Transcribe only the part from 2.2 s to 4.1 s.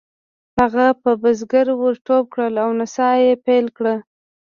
کړل او نڅا یې پیل کړه.